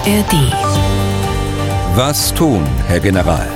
[0.00, 0.32] ARD.
[1.94, 3.46] Was tun, Herr General?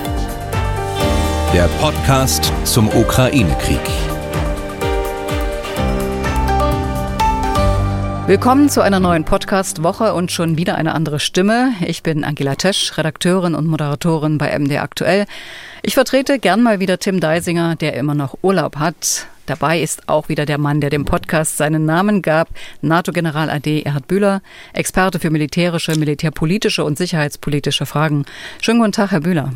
[1.55, 3.81] Der Podcast zum Ukraine-Krieg.
[8.27, 11.73] Willkommen zu einer neuen Podcast-Woche und schon wieder eine andere Stimme.
[11.87, 15.25] Ich bin Angela Tesch, Redakteurin und Moderatorin bei MD Aktuell.
[15.83, 19.29] Ich vertrete gern mal wieder Tim Deisinger, der immer noch Urlaub hat.
[19.47, 22.49] Dabei ist auch wieder der Mann, der dem Podcast seinen Namen gab,
[22.81, 24.43] NATO-General AD Erhard Bühler,
[24.73, 28.25] Experte für militärische, militärpolitische und sicherheitspolitische Fragen.
[28.61, 29.53] Schönen guten Tag, Herr Bühler.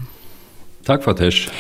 [0.85, 1.51] Tag, Frau Tesch.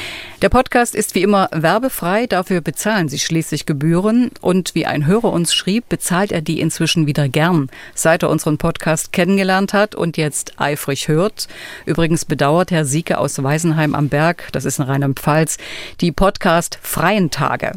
[0.41, 4.31] Der Podcast ist wie immer werbefrei, dafür bezahlen Sie schließlich Gebühren.
[4.41, 8.57] Und wie ein Hörer uns schrieb, bezahlt er die inzwischen wieder gern, seit er unseren
[8.57, 11.49] Podcast kennengelernt hat und jetzt eifrig hört.
[11.85, 15.59] Übrigens bedauert Herr Sieke aus Weisenheim am Berg, das ist in Rheinland-Pfalz,
[16.01, 17.73] die Podcast-freien Tage.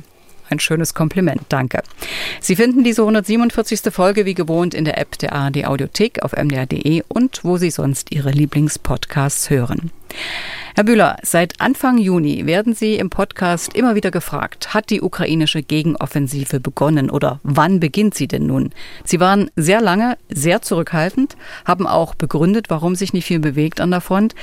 [0.51, 1.81] Ein schönes Kompliment, danke.
[2.41, 3.93] Sie finden diese 147.
[3.93, 8.11] Folge wie gewohnt in der App der ARD Audiothek auf mdr.de und wo Sie sonst
[8.11, 9.91] Ihre Lieblingspodcasts hören.
[10.73, 15.63] Herr Bühler, seit Anfang Juni werden Sie im Podcast immer wieder gefragt, hat die ukrainische
[15.63, 18.71] Gegenoffensive begonnen oder wann beginnt sie denn nun?
[19.03, 23.91] Sie waren sehr lange sehr zurückhaltend, haben auch begründet, warum sich nicht viel bewegt an
[23.91, 24.33] der Front.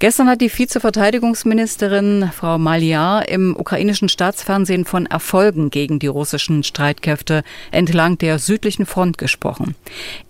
[0.00, 7.44] Gestern hat die Vizeverteidigungsministerin Frau Maliar im ukrainischen Staatsfernsehen von Erfolgen gegen die russischen Streitkräfte
[7.70, 9.76] entlang der südlichen Front gesprochen.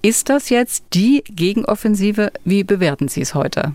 [0.03, 2.31] Ist das jetzt die Gegenoffensive?
[2.44, 3.72] Wie bewerten Sie es heute?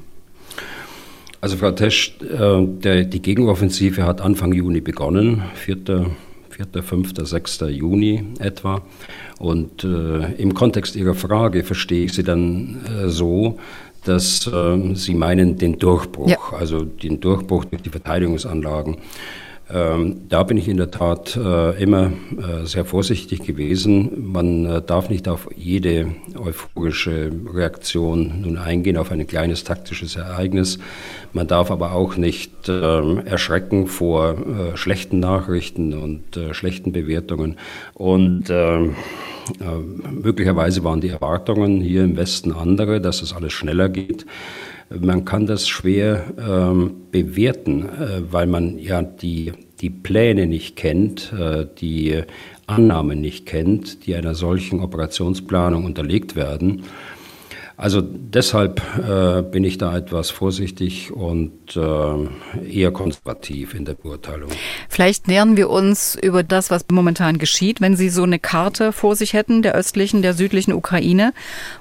[1.46, 6.08] Also Frau Tesch, äh, der, die Gegenoffensive hat Anfang Juni begonnen, 4.,
[6.50, 7.66] 4., 5., 6.
[7.70, 8.82] Juni etwa.
[9.38, 13.60] Und äh, im Kontext Ihrer Frage verstehe ich Sie dann äh, so,
[14.06, 16.40] dass äh, Sie meinen den Durchbruch, ja.
[16.58, 18.98] also den Durchbruch durch die Verteidigungsanlagen.
[19.68, 24.32] Ähm, da bin ich in der Tat äh, immer äh, sehr vorsichtig gewesen.
[24.32, 30.78] Man äh, darf nicht auf jede euphorische Reaktion nun eingehen, auf ein kleines taktisches Ereignis.
[31.34, 34.36] Man darf aber auch nicht ähm, erschrecken vor
[34.76, 37.58] schlechten Nachrichten und schlechten Bewertungen.
[37.94, 38.96] Und ähm,
[39.60, 44.26] äh, möglicherweise waren die Erwartungen hier im Westen andere, dass es alles schneller geht.
[44.90, 49.52] Man kann das schwer ähm, bewerten, äh, weil man ja die,
[49.82, 52.22] die Pläne nicht kennt, äh, die
[52.68, 56.84] Annahmen nicht kennt, die einer solchen Operationsplanung unterlegt werden.
[57.78, 64.50] Also deshalb äh, bin ich da etwas vorsichtig und äh, eher konservativ in der Beurteilung.
[64.88, 67.82] Vielleicht nähern wir uns über das, was momentan geschieht.
[67.82, 71.34] Wenn Sie so eine Karte vor sich hätten, der östlichen, der südlichen Ukraine,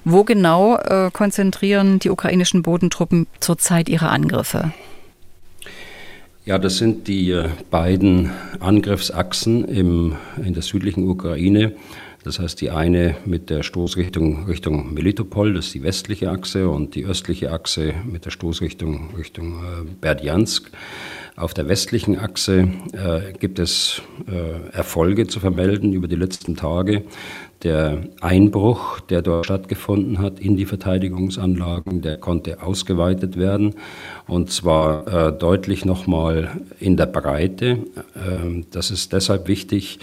[0.04, 4.72] wo genau äh, konzentrieren die ukrainischen Bodentruppen zurzeit ihre Angriffe?
[6.44, 11.72] Ja, das sind die äh, beiden Angriffsachsen im, in der südlichen Ukraine.
[12.24, 16.94] Das heißt, die eine mit der Stoßrichtung Richtung Melitopol, das ist die westliche Achse, und
[16.94, 20.70] die östliche Achse mit der Stoßrichtung Richtung äh, Berdjansk.
[21.36, 27.02] Auf der westlichen Achse äh, gibt es äh, Erfolge zu vermelden über die letzten Tage.
[27.62, 33.74] Der Einbruch, der dort stattgefunden hat in die Verteidigungsanlagen, der konnte ausgeweitet werden
[34.26, 37.78] und zwar äh, deutlich nochmal in der Breite.
[38.16, 39.98] Ähm, das ist deshalb wichtig,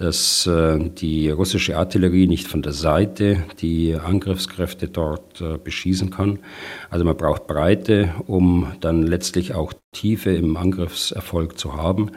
[0.00, 6.38] dass äh, die russische Artillerie nicht von der Seite die Angriffskräfte dort äh, beschießen kann.
[6.88, 12.12] Also man braucht Breite, um dann letztlich auch Tiefe im Angriffserfolg zu haben.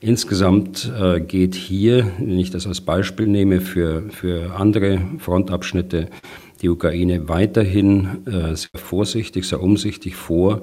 [0.00, 6.08] Insgesamt äh, geht hier, wenn ich das als Beispiel nehme, für, für andere Frontabschnitte
[6.62, 10.62] die Ukraine weiterhin sehr vorsichtig, sehr umsichtig vor.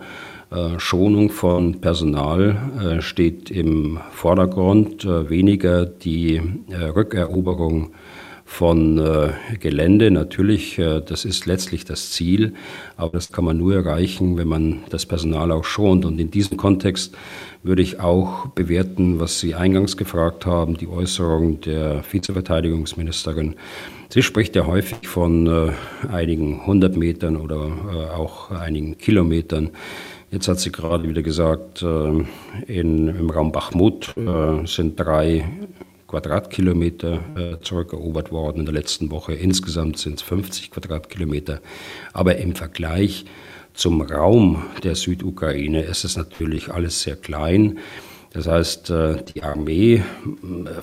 [0.56, 7.92] Äh, Schonung von Personal äh, steht im Vordergrund, äh, weniger die Rückeroberung
[8.48, 9.02] von
[9.60, 10.12] Gelände.
[10.12, 12.54] Natürlich, das ist letztlich das Ziel,
[12.96, 16.06] aber das kann man nur erreichen, wenn man das Personal auch schont.
[16.06, 17.18] Und in diesem Kontext
[17.64, 23.56] würde ich auch bewerten, was Sie eingangs gefragt haben, die Äußerung der Vizeverteidigungsministerin.
[24.10, 25.72] Sie spricht ja häufig von
[26.12, 27.72] einigen hundert Metern oder
[28.16, 29.72] auch einigen Kilometern.
[30.32, 32.24] Jetzt hat sie gerade wieder gesagt, äh,
[32.68, 35.46] in, im Raum Bachmut äh, sind drei
[36.08, 39.34] Quadratkilometer äh, zurückerobert worden in der letzten Woche.
[39.34, 41.62] Insgesamt sind es 50 Quadratkilometer.
[42.14, 43.26] Aber im Vergleich
[43.74, 47.80] zum Raum der Südukraine ist es natürlich alles sehr klein.
[48.32, 48.92] Das heißt,
[49.34, 50.04] die Armee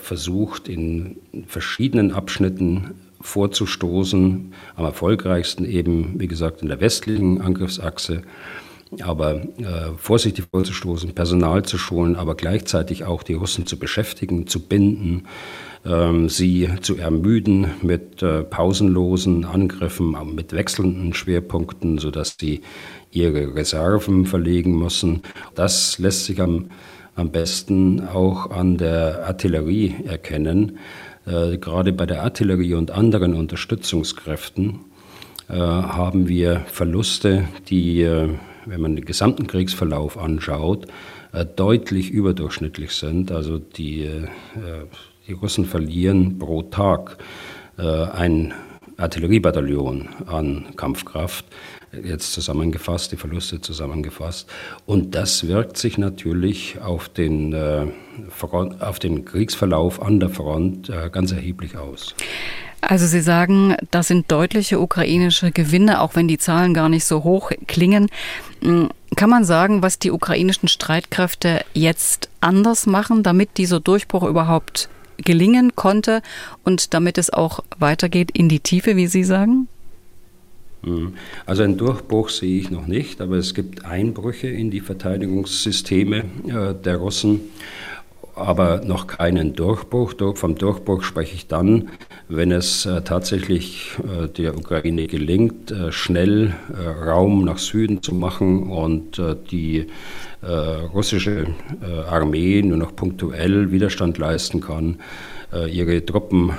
[0.00, 1.16] versucht in
[1.46, 8.22] verschiedenen Abschnitten vorzustoßen, am erfolgreichsten eben, wie gesagt, in der westlichen Angriffsachse
[9.00, 14.60] aber äh, vorsichtig vorzustoßen, Personal zu schonen, aber gleichzeitig auch die Russen zu beschäftigen, zu
[14.60, 15.24] binden,
[15.84, 22.60] ähm, sie zu ermüden mit äh, pausenlosen Angriffen, mit wechselnden Schwerpunkten, sodass sie
[23.10, 25.22] ihre Reserven verlegen müssen.
[25.54, 26.70] Das lässt sich am,
[27.14, 30.78] am besten auch an der Artillerie erkennen.
[31.26, 34.80] Äh, gerade bei der Artillerie und anderen Unterstützungskräften
[35.48, 38.28] äh, haben wir Verluste, die, äh,
[38.66, 40.86] wenn man den gesamten Kriegsverlauf anschaut,
[41.32, 43.32] äh, deutlich überdurchschnittlich sind.
[43.32, 44.28] Also die, äh,
[45.26, 47.16] die Russen verlieren pro Tag
[47.78, 48.52] äh, ein
[48.98, 51.46] Artilleriebataillon an Kampfkraft,
[52.04, 54.48] jetzt zusammengefasst, die Verluste zusammengefasst.
[54.86, 61.76] Und das wirkt sich natürlich auf den, auf den Kriegsverlauf an der Front ganz erheblich
[61.76, 62.14] aus.
[62.82, 67.22] Also Sie sagen, das sind deutliche ukrainische Gewinne, auch wenn die Zahlen gar nicht so
[67.22, 68.08] hoch klingen.
[68.60, 74.88] Hm, kann man sagen, was die ukrainischen Streitkräfte jetzt anders machen, damit dieser Durchbruch überhaupt
[75.18, 76.22] gelingen konnte
[76.64, 79.68] und damit es auch weitergeht in die Tiefe, wie Sie sagen?
[80.82, 81.14] Hm.
[81.46, 86.74] Also einen Durchbruch sehe ich noch nicht, aber es gibt Einbrüche in die Verteidigungssysteme äh,
[86.74, 87.42] der Russen
[88.34, 90.14] aber noch keinen Durchbruch.
[90.34, 91.90] Vom Durchbruch spreche ich dann,
[92.28, 96.54] wenn es äh, tatsächlich äh, der Ukraine gelingt, äh, schnell
[97.04, 99.20] Raum nach Süden zu machen und
[99.50, 99.86] die
[100.42, 101.46] russische
[102.10, 104.96] Armee nur noch punktuell Widerstand leisten kann,
[105.70, 106.50] ihre Truppen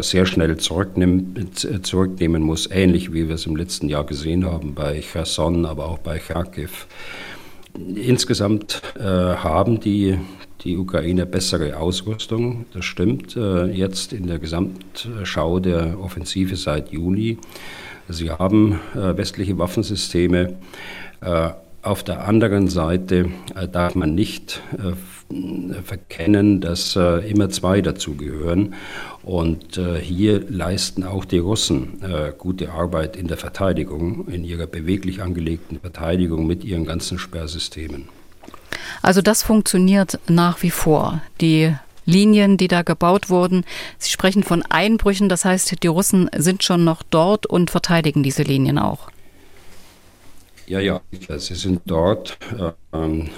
[0.00, 5.64] sehr schnell zurücknehmen muss, ähnlich wie wir es im letzten Jahr gesehen haben bei Cherson,
[5.64, 6.86] aber auch bei Kharkiv.
[7.94, 10.18] Insgesamt haben die
[10.64, 12.66] die Ukraine bessere Ausrüstung.
[12.72, 17.38] Das stimmt äh, jetzt in der Gesamtschau der Offensive seit Juni.
[18.08, 20.54] Sie haben äh, westliche Waffensysteme.
[21.20, 21.50] Äh,
[21.82, 23.30] auf der anderen Seite
[23.72, 24.62] darf man nicht
[25.82, 28.74] verkennen, dass immer zwei dazugehören.
[29.24, 32.00] Und hier leisten auch die Russen
[32.38, 38.21] gute Arbeit in der Verteidigung, in ihrer beweglich angelegten Verteidigung mit ihren ganzen Sperrsystemen.
[39.02, 41.20] Also das funktioniert nach wie vor.
[41.40, 41.74] Die
[42.04, 43.64] Linien, die da gebaut wurden.
[43.98, 48.42] Sie sprechen von Einbrüchen, das heißt, die Russen sind schon noch dort und verteidigen diese
[48.42, 49.08] Linien auch.
[50.66, 51.00] Ja, ja,
[51.38, 52.38] sie sind dort
[52.92, 53.28] ähm,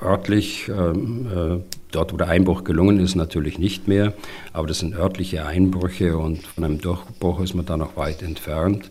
[0.00, 4.14] örtlich, ähm, äh, dort wo der Einbruch gelungen ist, natürlich nicht mehr,
[4.52, 8.90] aber das sind örtliche Einbrüche und von einem Durchbruch ist man da noch weit entfernt.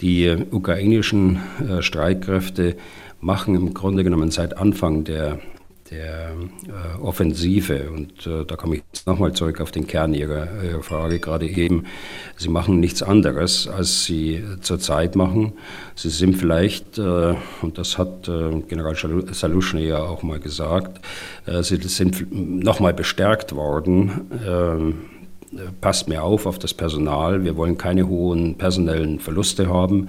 [0.00, 2.76] Die äh, ukrainischen äh, Streitkräfte
[3.24, 5.38] machen im Grunde genommen seit Anfang der,
[5.90, 6.32] der
[6.66, 7.90] äh, Offensive.
[7.90, 11.48] Und äh, da komme ich jetzt nochmal zurück auf den Kern Ihrer, Ihrer, Frage gerade
[11.48, 11.84] eben.
[12.36, 15.54] Sie machen nichts anderes, als Sie zurzeit machen.
[15.94, 21.00] Sie sind vielleicht, äh, und das hat äh, General Saluschny ja auch mal gesagt,
[21.46, 24.94] äh, Sie sind nochmal bestärkt worden ähm,
[25.80, 27.44] passt mir auf auf das Personal.
[27.44, 30.08] Wir wollen keine hohen personellen Verluste haben.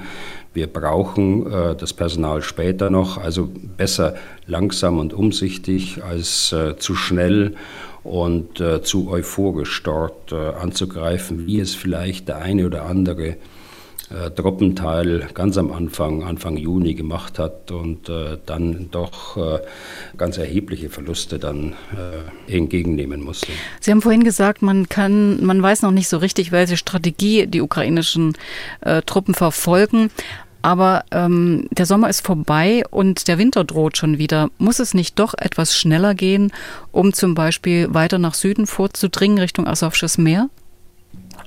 [0.55, 4.15] Wir brauchen äh, das Personal später noch, also besser
[4.47, 7.55] langsam und umsichtig als äh, zu schnell
[8.05, 13.35] und äh, zu euphorisch dort äh, anzugreifen, wie es vielleicht der eine oder andere
[14.11, 19.37] äh, Truppenteil ganz am Anfang, Anfang Juni gemacht hat und äh, dann doch
[20.15, 21.73] ganz erhebliche Verluste dann
[22.47, 23.47] entgegennehmen musste.
[23.81, 27.61] Sie haben vorhin gesagt, man kann, man weiß noch nicht so richtig, welche Strategie die
[27.61, 28.33] ukrainischen
[29.05, 30.11] Truppen verfolgen.
[30.65, 34.49] Aber ähm, der Sommer ist vorbei und der Winter droht schon wieder.
[34.57, 36.51] Muss es nicht doch etwas schneller gehen,
[36.91, 40.49] um zum Beispiel weiter nach Süden vorzudringen, Richtung Asowsches Meer?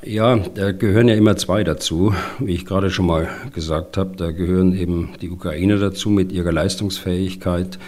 [0.04, 4.14] Ja, da gehören ja immer zwei dazu, wie ich gerade schon mal gesagt habe.
[4.16, 7.80] Da gehören eben die Ukrainer dazu mit ihrer Leistungsfähigkeit.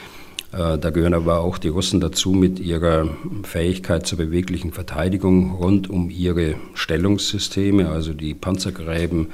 [0.53, 3.09] Äh, da gehören aber auch die Russen dazu mit ihrer
[3.45, 9.29] Fähigkeit zur beweglichen Verteidigung rund um ihre Stellungssysteme, also die Panzergräben,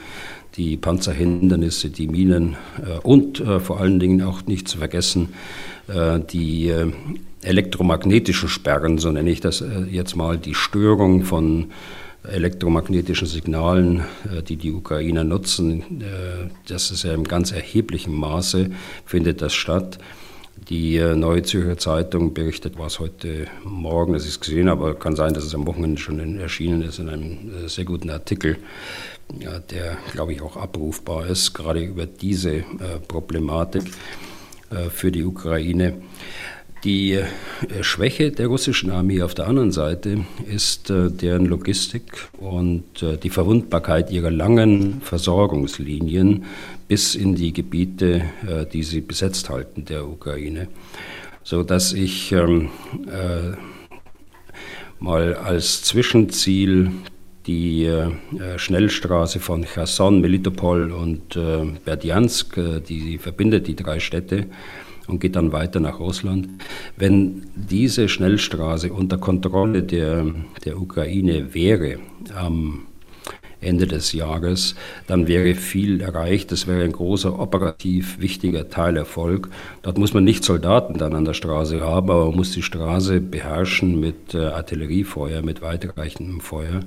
[0.56, 5.30] die Panzerhindernisse, die Minen äh, und äh, vor allen Dingen auch nicht zu vergessen
[6.32, 6.72] die
[7.42, 11.68] elektromagnetischen Sperren, so nenne ich das jetzt mal, die Störung von
[12.28, 14.00] elektromagnetischen Signalen,
[14.32, 18.70] äh, die die Ukrainer nutzen, äh, das ist ja im ganz erheblichen Maße,
[19.04, 19.98] findet das statt.
[20.68, 25.32] Die äh, Neue Zürcher Zeitung berichtet, was heute Morgen, das ist gesehen, aber kann sein,
[25.32, 28.58] dass es am Wochenende schon erschienen ist, in einem sehr guten Artikel,
[29.28, 32.64] der, glaube ich, auch abrufbar ist, gerade über diese
[33.06, 33.84] Problematik
[34.90, 35.94] für die Ukraine.
[36.86, 37.24] Die äh,
[37.82, 43.28] Schwäche der russischen Armee auf der anderen Seite ist äh, deren Logistik und äh, die
[43.28, 46.44] Verwundbarkeit ihrer langen Versorgungslinien
[46.86, 48.22] bis in die Gebiete,
[48.72, 50.68] die sie besetzt halten, der Ukraine.
[51.42, 52.68] So dass ich ähm,
[55.00, 56.92] mal als Zwischenziel
[57.48, 58.10] die äh,
[58.56, 64.46] Schnellstraße von Cherson, Melitopol und äh, Berdiansk, äh, die verbindet die drei Städte
[65.06, 66.48] und geht dann weiter nach Russland.
[66.96, 70.26] Wenn diese Schnellstraße unter Kontrolle der,
[70.64, 71.98] der Ukraine wäre
[72.34, 72.86] am
[73.60, 74.74] Ende des Jahres,
[75.06, 76.52] dann wäre viel erreicht.
[76.52, 79.48] Das wäre ein großer operativ wichtiger Teilerfolg.
[79.82, 83.20] Dort muss man nicht Soldaten dann an der Straße haben, aber man muss die Straße
[83.20, 86.80] beherrschen mit äh, Artilleriefeuer, mit weitreichendem Feuer.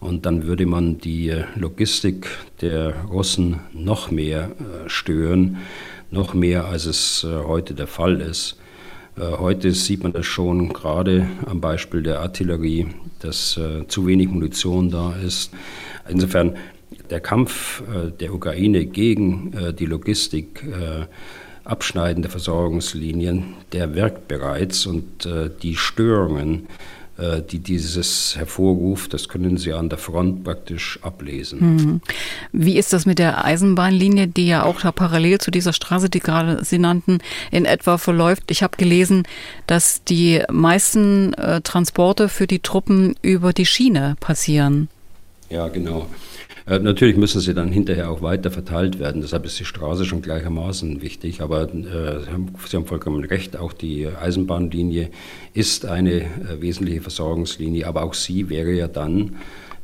[0.00, 2.26] Und dann würde man die Logistik
[2.60, 5.58] der Russen noch mehr äh, stören,
[6.12, 8.56] noch mehr als es äh, heute der Fall ist.
[9.16, 12.86] Äh, heute sieht man das schon gerade am Beispiel der Artillerie,
[13.20, 15.52] dass zu wenig Munition da ist.
[16.08, 16.56] Insofern
[17.08, 17.80] der Kampf
[18.18, 20.64] der Ukraine gegen die Logistik
[21.62, 25.28] Abschneiden der Versorgungslinien, der wirkt bereits und
[25.62, 31.60] die Störungen äh, die dieses hervorruft, das können Sie an der Front praktisch ablesen.
[31.60, 32.00] Mhm.
[32.52, 36.20] Wie ist das mit der Eisenbahnlinie, die ja auch da parallel zu dieser Straße, die
[36.20, 37.18] gerade Sie nannten,
[37.50, 38.50] in etwa verläuft?
[38.50, 39.24] Ich habe gelesen,
[39.66, 44.88] dass die meisten äh, Transporte für die Truppen über die Schiene passieren.
[45.50, 46.08] Ja, genau.
[46.66, 49.22] Äh, natürlich müssen sie dann hinterher auch weiter verteilt werden.
[49.22, 51.40] Deshalb ist die Straße schon gleichermaßen wichtig.
[51.40, 52.20] Aber äh,
[52.66, 55.10] Sie haben vollkommen recht, auch die Eisenbahnlinie
[55.54, 57.86] ist eine äh, wesentliche Versorgungslinie.
[57.86, 59.36] Aber auch sie wäre ja dann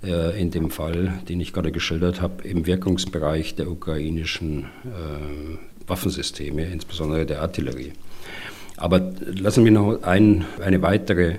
[0.04, 6.64] äh, in dem Fall, den ich gerade geschildert habe, im Wirkungsbereich der ukrainischen äh, Waffensysteme,
[6.64, 7.92] insbesondere der Artillerie.
[8.76, 11.38] Aber lassen wir noch ein, eine weitere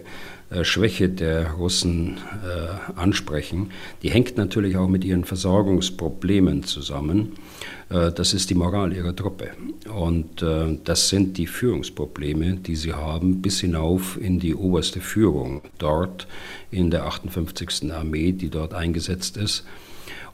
[0.63, 7.33] Schwäche der Russen äh, ansprechen, die hängt natürlich auch mit ihren Versorgungsproblemen zusammen.
[7.89, 9.49] Äh, das ist die Moral ihrer Truppe.
[9.93, 15.61] Und äh, das sind die Führungsprobleme, die sie haben, bis hinauf in die oberste Führung
[15.77, 16.27] dort
[16.71, 17.91] in der 58.
[17.93, 19.65] Armee, die dort eingesetzt ist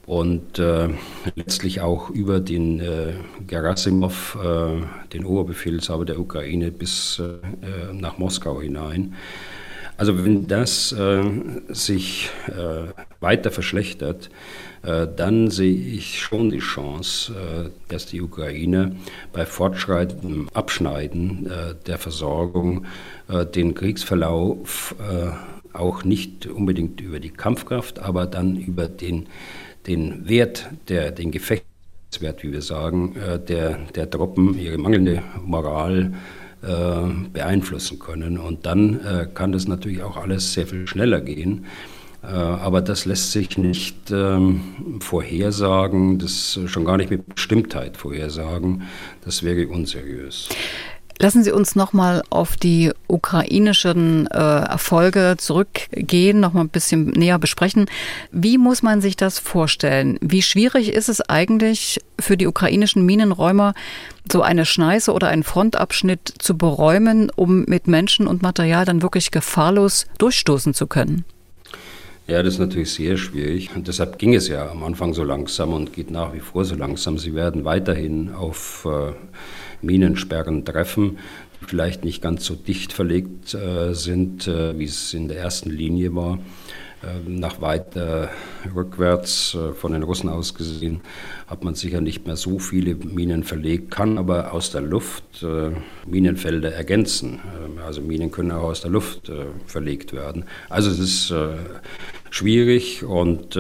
[0.05, 0.89] und äh,
[1.36, 3.13] letztlich auch über den äh,
[3.48, 4.81] Gerasimov, äh,
[5.13, 9.15] den Oberbefehlshaber der Ukraine, bis äh, nach Moskau hinein.
[9.97, 11.23] Also wenn das äh,
[11.69, 14.29] sich äh, weiter verschlechtert,
[14.83, 18.95] äh, dann sehe ich schon die Chance, äh, dass die Ukraine
[19.31, 22.85] bei fortschreitendem Abschneiden äh, der Versorgung
[23.29, 24.95] äh, den Kriegsverlauf
[25.73, 29.27] auch nicht unbedingt über die Kampfkraft, aber dann über den,
[29.87, 33.15] den Wert, der, den Gefechtswert, wie wir sagen,
[33.49, 36.13] der, der Truppen, ihre mangelnde Moral,
[37.34, 38.38] beeinflussen können.
[38.38, 41.65] Und dann äh, kann das natürlich auch alles sehr viel schneller gehen.
[42.24, 48.84] Äh, aber das lässt sich nicht ähm, vorhersagen, das schon gar nicht mit Bestimmtheit vorhersagen.
[49.24, 50.50] Das wäre unseriös.
[51.17, 57.12] Lassen Sie uns noch mal auf die ukrainischen äh, Erfolge zurückgehen, noch mal ein bisschen
[57.12, 57.86] näher besprechen.
[58.31, 60.17] Wie muss man sich das vorstellen?
[60.22, 63.74] Wie schwierig ist es eigentlich für die ukrainischen Minenräumer,
[64.29, 69.31] so eine Schneise oder einen Frontabschnitt zu beräumen, um mit Menschen und Material dann wirklich
[69.31, 71.24] gefahrlos durchstoßen zu können?
[72.27, 73.69] Ja, das ist natürlich sehr schwierig.
[73.75, 76.75] Und deshalb ging es ja am Anfang so langsam und geht nach wie vor so
[76.75, 77.17] langsam.
[77.19, 79.13] Sie werden weiterhin auf äh,
[79.86, 81.18] Minensperren treffen,
[81.62, 85.70] die vielleicht nicht ganz so dicht verlegt äh, sind, äh, wie es in der ersten
[85.70, 86.39] Linie war.
[87.04, 88.30] Ähm, nach weiter
[88.74, 91.01] rückwärts äh, von den Russen aus gesehen
[91.46, 95.46] hat man sicher nicht mehr so viele Minen verlegt, kann aber aus der Luft
[96.08, 97.39] Minenfelder ergänzen.
[97.63, 99.32] Ähm, also Minen können auch aus der Luft
[99.68, 100.46] verlegt werden.
[100.70, 101.34] Also es ist
[102.32, 103.58] schwierig und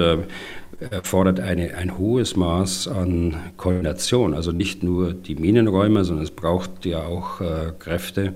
[0.79, 4.33] erfordert eine, ein hohes Maß an Koordination.
[4.33, 8.33] Also nicht nur die Minenräume, sondern es braucht ja auch äh, Kräfte,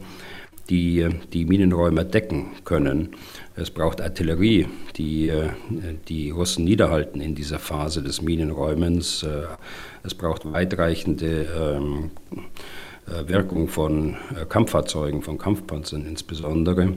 [0.70, 3.10] die die Minenräume decken können.
[3.56, 5.50] Es braucht Artillerie, die äh,
[6.08, 9.24] die Russen niederhalten in dieser Phase des Minenräumens.
[9.24, 9.44] Äh,
[10.04, 12.40] es braucht weitreichende ähm, äh,
[13.28, 14.16] Wirkung von
[14.50, 16.94] Kampffahrzeugen, von Kampfpanzern insbesondere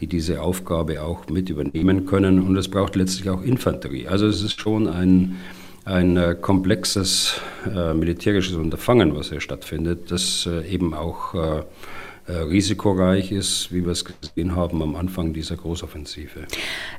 [0.00, 2.40] die diese Aufgabe auch mit übernehmen können.
[2.40, 4.06] Und es braucht letztlich auch Infanterie.
[4.06, 5.36] Also es ist schon ein,
[5.84, 11.62] ein äh, komplexes äh, militärisches Unterfangen, was hier stattfindet, das äh, eben auch äh, äh,
[12.32, 16.46] risikoreich ist, wie wir es gesehen haben am Anfang dieser Großoffensive.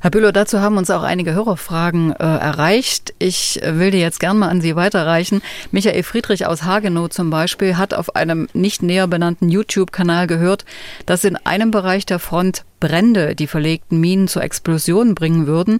[0.00, 3.14] Herr Bülow, dazu haben uns auch einige Hörerfragen äh, erreicht.
[3.18, 5.42] Ich will die jetzt gern mal an Sie weiterreichen.
[5.70, 10.64] Michael Friedrich aus Hagenow zum Beispiel hat auf einem nicht näher benannten YouTube-Kanal gehört,
[11.06, 15.78] dass in einem Bereich der Front Brände die verlegten Minen zur Explosion bringen würden.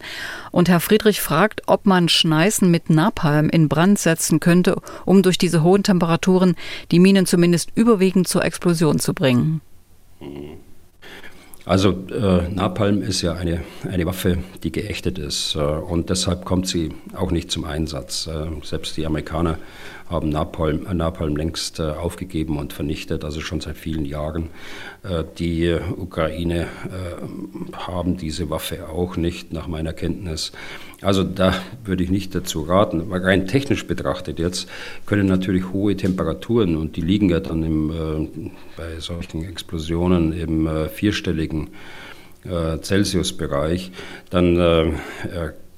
[0.53, 5.39] Und Herr Friedrich fragt, ob man Schneisen mit Napalm in Brand setzen könnte, um durch
[5.39, 6.55] diese hohen Temperaturen
[6.91, 9.61] die Minen zumindest überwiegend zur Explosion zu bringen.
[11.67, 16.67] Also äh, Napalm ist ja eine, eine Waffe, die geächtet ist äh, und deshalb kommt
[16.67, 18.27] sie auch nicht zum Einsatz.
[18.27, 19.59] Äh, selbst die Amerikaner
[20.11, 24.49] haben Napalm, äh, Napalm längst äh, aufgegeben und vernichtet, also schon seit vielen Jahren.
[25.03, 26.67] Äh, die Ukraine
[27.73, 30.53] haben diese Waffe auch nicht, nach meiner Kenntnis.
[31.01, 33.11] Also da würde ich nicht dazu raten.
[33.13, 34.69] Rein technisch betrachtet jetzt
[35.07, 41.69] können natürlich hohe Temperaturen und die liegen ja dann im, bei solchen Explosionen im vierstelligen
[42.45, 43.93] Celsius-Bereich,
[44.31, 44.99] dann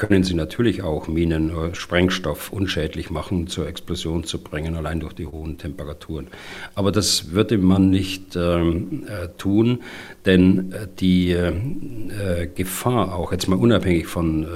[0.02, 5.12] können sie natürlich auch Minen oder Sprengstoff unschädlich machen, zur Explosion zu bringen, allein durch
[5.12, 6.26] die hohen Temperaturen.
[6.74, 9.78] Aber das würde man nicht ähm, äh, tun,
[10.26, 14.46] denn äh, die äh, Gefahr, auch jetzt mal unabhängig von äh,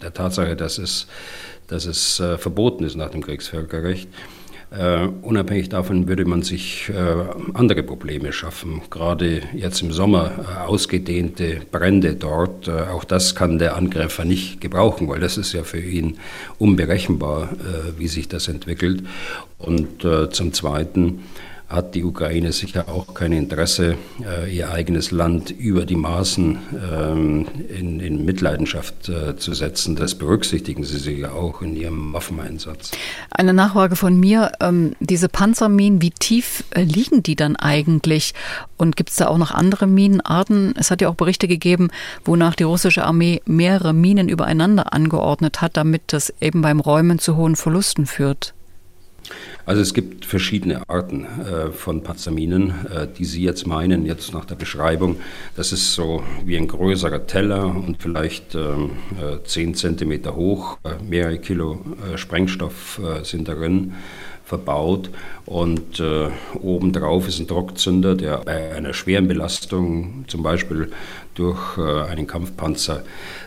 [0.00, 1.08] der Tatsache, dass es,
[1.66, 4.08] dass es äh, verboten ist nach dem Kriegsvölkerrecht,
[4.72, 8.80] Uh, unabhängig davon würde man sich uh, andere Probleme schaffen.
[8.88, 12.70] Gerade jetzt im Sommer uh, ausgedehnte Brände dort.
[12.70, 16.18] auch das kann der Angreifer nicht gebrauchen, weil das ist ja für ihn
[16.58, 17.50] unberechenbar,
[17.98, 19.02] wie sich das entwickelt.
[19.58, 21.20] Und zum Zweiten
[21.72, 26.58] hat die Ukraine sicher auch kein Interesse, äh, ihr eigenes Land über die Maßen
[26.92, 29.96] ähm, in, in Mitleidenschaft äh, zu setzen.
[29.96, 32.92] Das berücksichtigen sie sich ja auch in ihrem Waffeneinsatz.
[33.30, 34.52] Eine Nachfrage von mir.
[34.60, 38.34] Ähm, diese Panzerminen, wie tief äh, liegen die dann eigentlich?
[38.76, 40.74] Und gibt es da auch noch andere Minenarten?
[40.78, 41.90] Es hat ja auch Berichte gegeben,
[42.24, 47.36] wonach die russische Armee mehrere Minen übereinander angeordnet hat, damit das eben beim Räumen zu
[47.36, 48.54] hohen Verlusten führt.
[49.64, 54.44] Also es gibt verschiedene Arten äh, von Panzerminen, äh, die Sie jetzt meinen, jetzt nach
[54.44, 55.16] der Beschreibung.
[55.56, 60.78] Das ist so wie ein größerer Teller und vielleicht ähm, äh, 10 Zentimeter hoch.
[60.84, 63.94] Äh, mehrere Kilo äh, Sprengstoff äh, sind darin
[64.52, 65.08] verbaut
[65.46, 66.28] und äh,
[66.60, 70.92] obendrauf ist ein Druckzünder, der bei einer schweren Belastung, zum Beispiel
[71.34, 73.02] durch äh, einen Kampfpanzer,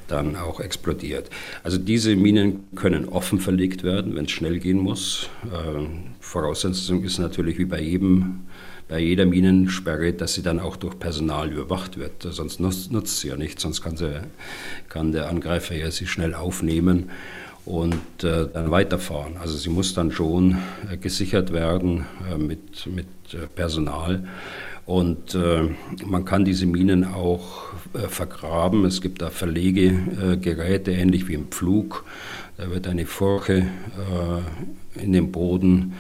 [0.08, 1.30] dann auch explodiert.
[1.64, 5.30] Also diese Minen können offen verlegt werden, wenn es schnell gehen muss.
[5.46, 5.86] Äh,
[6.20, 8.42] Voraussetzung ist natürlich wie bei jedem
[8.88, 12.22] bei jeder Minensperre, dass sie dann auch durch Personal überwacht wird.
[12.22, 14.22] Sonst nutzt, sie ja nichts, sonst kann, sie,
[14.90, 17.10] kann der Angreifer ja sie schnell aufnehmen
[17.66, 19.38] und äh, dann weiterfahren.
[19.38, 20.58] Also sie muss dann schon
[20.92, 24.24] äh, gesichert werden äh, mit, mit äh, Personal.
[24.86, 25.64] Und äh,
[26.06, 28.86] man kann diese Minen auch äh, vergraben.
[28.86, 32.06] Es gibt da Verlegegeräte, ähnlich wie im Pflug.
[32.58, 33.68] Da wird eine Furche
[34.96, 35.92] in den Boden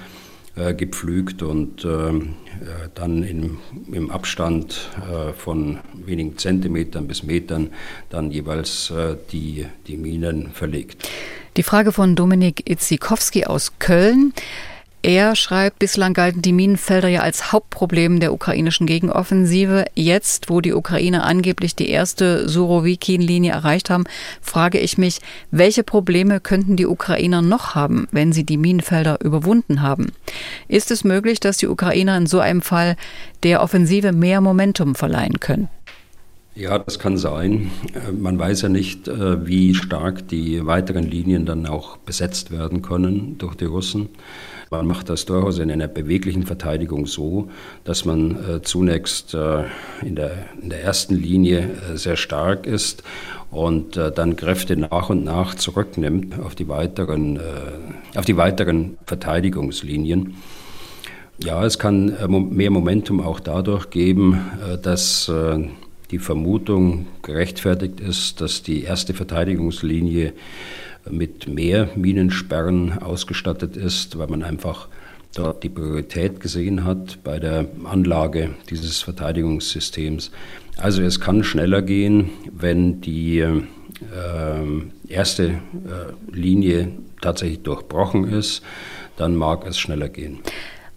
[0.77, 3.57] gepflügt und dann in,
[3.91, 4.89] im Abstand
[5.37, 7.71] von wenigen Zentimetern bis Metern
[8.09, 8.93] dann jeweils
[9.33, 11.09] die, die Minen verlegt.
[11.57, 14.33] Die Frage von Dominik Itzikowski aus Köln.
[15.01, 19.85] Er schreibt, bislang galten die Minenfelder ja als Hauptproblem der ukrainischen Gegenoffensive.
[19.95, 24.03] Jetzt, wo die Ukraine angeblich die erste Surovikin-Linie erreicht haben,
[24.41, 29.81] frage ich mich, welche Probleme könnten die Ukrainer noch haben, wenn sie die Minenfelder überwunden
[29.81, 30.11] haben?
[30.67, 32.97] Ist es möglich, dass die Ukrainer in so einem Fall
[33.43, 35.69] der Offensive mehr Momentum verleihen können?
[36.57, 37.69] Ja, das kann sein.
[37.93, 42.81] Äh, man weiß ja nicht, äh, wie stark die weiteren Linien dann auch besetzt werden
[42.81, 44.07] können durch die Russen.
[44.71, 47.49] Man macht das durchaus in einer beweglichen Verteidigung so,
[47.83, 49.33] dass man äh, zunächst
[50.01, 53.03] in der, in der ersten Linie sehr stark ist
[53.51, 57.39] und dann Kräfte nach und nach zurücknimmt auf die weiteren,
[58.15, 60.35] auf die weiteren Verteidigungslinien.
[61.37, 62.15] Ja, es kann
[62.49, 65.31] mehr Momentum auch dadurch geben, dass
[66.11, 70.33] die Vermutung gerechtfertigt ist, dass die erste Verteidigungslinie
[71.09, 74.87] mit mehr Minensperren ausgestattet ist, weil man einfach
[75.35, 80.31] dort die Priorität gesehen hat bei der Anlage dieses Verteidigungssystems.
[80.77, 83.61] Also es kann schneller gehen, wenn die äh,
[85.07, 85.55] erste äh,
[86.31, 86.91] Linie
[87.21, 88.61] tatsächlich durchbrochen ist,
[89.17, 90.39] dann mag es schneller gehen.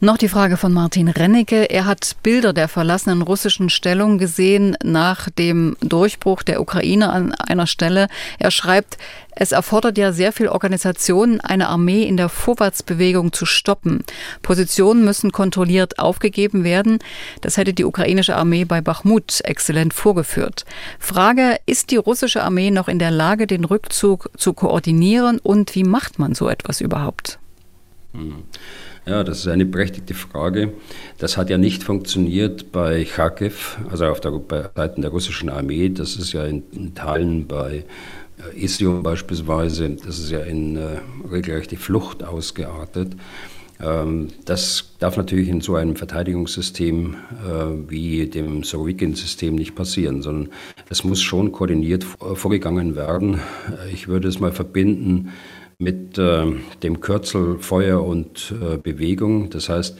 [0.01, 1.65] Noch die Frage von Martin Rennecke.
[1.71, 7.67] Er hat Bilder der verlassenen russischen Stellung gesehen nach dem Durchbruch der Ukraine an einer
[7.67, 8.07] Stelle.
[8.39, 8.97] Er schreibt,
[9.33, 14.05] es erfordert ja sehr viel Organisation, eine Armee in der Vorwärtsbewegung zu stoppen.
[14.41, 17.01] Positionen müssen kontrolliert aufgegeben werden.
[17.41, 20.65] Das hätte die ukrainische Armee bei Bachmut exzellent vorgeführt.
[21.01, 25.83] Frage, ist die russische Armee noch in der Lage, den Rückzug zu koordinieren und wie
[25.83, 27.41] macht man so etwas überhaupt?
[28.13, 28.45] Hm.
[29.09, 30.75] Ja, das ist eine berechtigte Frage.
[31.17, 35.89] Das hat ja nicht funktioniert bei Kharkiv, also auf der bei Seiten der russischen Armee.
[35.89, 37.85] Das ist ja in, in Teilen bei
[38.55, 40.99] äh, Isium beispielsweise, das ist ja in äh,
[41.33, 43.17] regelrechte Flucht ausgeartet.
[43.81, 50.53] Ähm, das darf natürlich in so einem Verteidigungssystem äh, wie dem Sorowikin-System nicht passieren, sondern
[50.91, 53.41] es muss schon koordiniert vorgegangen werden.
[53.91, 55.31] Ich würde es mal verbinden
[55.81, 56.45] mit äh,
[56.83, 59.49] dem Kürzel Feuer und äh, Bewegung.
[59.51, 59.97] Das heißt,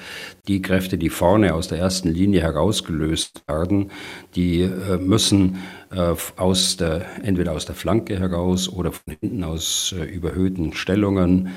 [0.49, 3.93] die Kräfte, die vorne aus der ersten Linie herausgelöst werden,
[4.35, 5.59] die äh, müssen
[5.91, 11.49] äh, aus der, entweder aus der Flanke heraus oder von hinten aus äh, überhöhten Stellungen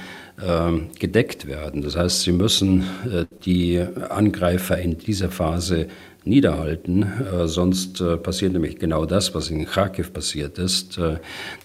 [0.42, 1.82] ähm, gedeckt werden.
[1.82, 5.88] Das heißt, sie müssen äh, die Angreifer in dieser Phase
[6.24, 7.04] niederhalten.
[7.04, 11.18] Äh, sonst äh, passiert nämlich genau das, was in Kharkiv passiert ist, äh,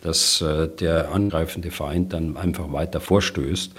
[0.02, 0.44] dass
[0.80, 3.72] der angreifende Feind dann einfach weiter vorstößt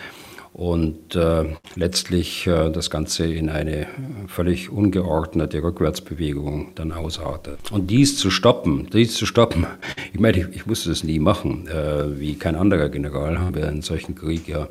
[0.57, 3.85] und äh, letztlich äh, das Ganze in eine
[4.27, 7.71] völlig ungeordnete Rückwärtsbewegung dann ausartet.
[7.71, 9.67] Und dies zu stoppen, dies zu stoppen,
[10.13, 13.67] ich meine, ich, ich musste das nie machen, äh, wie kein anderer General haben wir
[13.67, 14.67] einen solchen Krieg ja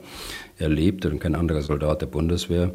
[0.58, 2.72] erlebt und kein anderer Soldat der Bundeswehr.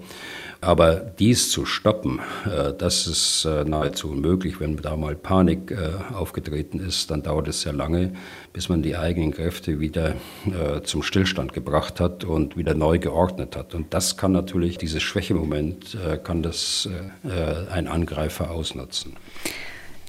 [0.62, 4.60] Aber dies zu stoppen, äh, das ist äh, nahezu unmöglich.
[4.60, 8.14] Wenn da mal Panik äh, aufgetreten ist, dann dauert es sehr lange,
[8.54, 10.16] bis man die eigenen Kräfte wieder
[10.84, 13.74] zum Stillstand gebracht hat und wieder neu geordnet hat.
[13.74, 16.90] Und das kann natürlich, dieses Schwächemoment, kann das
[17.72, 19.16] ein Angreifer ausnutzen.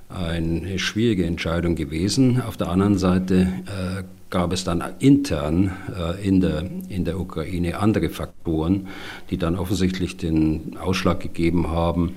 [0.09, 2.41] eine schwierige Entscheidung gewesen.
[2.41, 7.79] Auf der anderen Seite äh, gab es dann intern äh, in, der, in der Ukraine
[7.79, 8.87] andere Faktoren,
[9.29, 12.15] die dann offensichtlich den Ausschlag gegeben haben,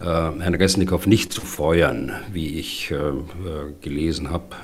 [0.00, 2.92] äh, Herrn Resnikow nicht zu feuern, wie ich
[3.80, 4.56] gelesen habe,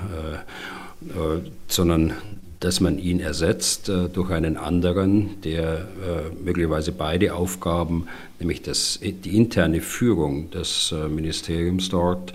[1.67, 2.13] sondern
[2.59, 8.07] dass man ihn ersetzt äh, durch einen anderen, der äh, möglicherweise beide Aufgaben,
[8.39, 12.33] nämlich das, die interne Führung des äh, Ministeriums dort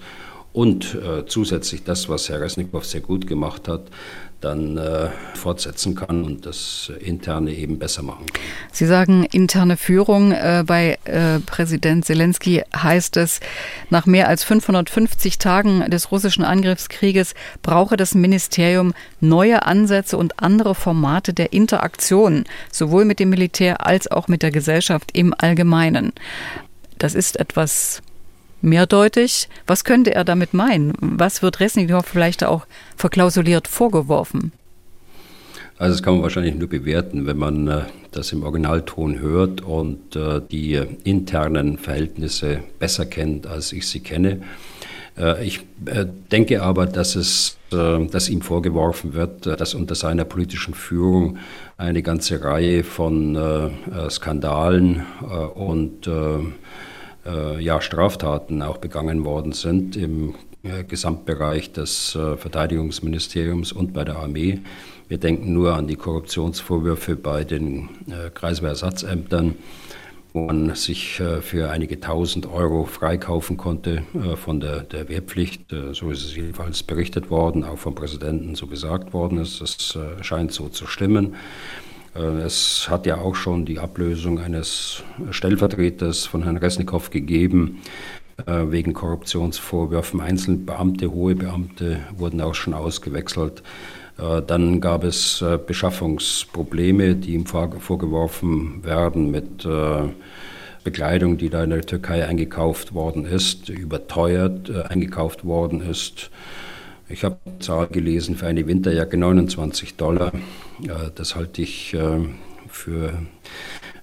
[0.52, 3.82] und äh, zusätzlich das, was Herr Resnikow sehr gut gemacht hat,
[4.42, 8.42] dann äh, fortsetzen kann und das Interne eben besser machen kann.
[8.72, 10.32] Sie sagen interne Führung.
[10.32, 13.40] Äh, bei äh, Präsident Zelensky heißt es,
[13.88, 20.74] nach mehr als 550 Tagen des russischen Angriffskrieges brauche das Ministerium neue Ansätze und andere
[20.74, 26.12] Formate der Interaktion, sowohl mit dem Militär als auch mit der Gesellschaft im Allgemeinen.
[26.98, 28.02] Das ist etwas
[28.62, 29.48] mehrdeutig.
[29.66, 30.92] Was könnte er damit meinen?
[31.00, 34.52] Was wird Resnikow vielleicht auch verklausuliert vorgeworfen?
[35.82, 37.80] Also das kann man wahrscheinlich nur bewerten, wenn man äh,
[38.12, 44.42] das im Originalton hört und äh, die internen Verhältnisse besser kennt, als ich sie kenne.
[45.18, 45.60] Äh, ich
[46.30, 51.38] denke aber, dass es dass ihm vorgeworfen wird, dass unter seiner politischen Führung
[51.78, 53.34] eine ganze Reihe von
[54.10, 55.06] Skandalen
[55.54, 56.06] und
[57.24, 64.16] ja, Straftaten auch begangen worden sind im äh, Gesamtbereich des äh, Verteidigungsministeriums und bei der
[64.16, 64.60] Armee.
[65.08, 67.88] Wir denken nur an die Korruptionsvorwürfe bei den
[68.34, 69.56] Kreiswehrersatzámtern
[70.32, 75.72] wo man sich äh, für einige tausend Euro freikaufen konnte äh, von der, der Wehrpflicht.
[75.72, 79.60] Äh, so ist es jedenfalls berichtet worden, auch vom Präsidenten so gesagt worden ist.
[79.60, 81.34] Das scheint so zu stimmen.
[82.14, 87.80] Es hat ja auch schon die Ablösung eines Stellvertreters von Herrn Resnikow gegeben,
[88.46, 90.20] wegen Korruptionsvorwürfen.
[90.20, 93.62] Einzelne Beamte, hohe Beamte wurden auch schon ausgewechselt.
[94.18, 99.66] Dann gab es Beschaffungsprobleme, die ihm vorgeworfen werden mit
[100.84, 106.30] Bekleidung, die da in der Türkei eingekauft worden ist, überteuert äh, eingekauft worden ist.
[107.12, 110.32] Ich habe Zahl gelesen für eine Winterjacke 29 Dollar.
[110.82, 112.20] Äh, das halte ich äh,
[112.68, 113.12] für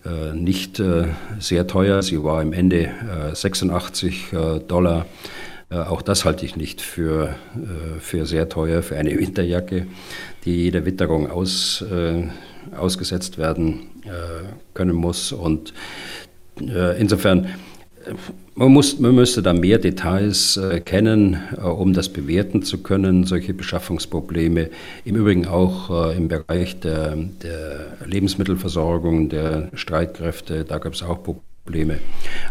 [0.05, 0.81] äh, nicht
[1.39, 2.03] sehr teuer.
[2.03, 2.91] Sie war am Ende
[3.33, 5.07] 86 äh, Dollar.
[5.71, 7.35] Auch das halte ich nicht für,
[7.99, 9.85] für sehr teuer für eine Winterjacke,
[10.43, 11.85] die jeder Witterung aus,
[12.75, 13.81] ausgesetzt werden
[14.73, 15.31] können muss.
[15.31, 15.75] Und
[16.57, 17.49] insofern,
[18.55, 23.23] man, muss, man müsste da mehr Details äh, kennen, äh, um das bewerten zu können,
[23.23, 24.69] solche Beschaffungsprobleme.
[25.05, 31.19] Im Übrigen auch äh, im Bereich der, der, Lebensmittelversorgung, der Streitkräfte, da gab es auch
[31.23, 31.99] Probleme.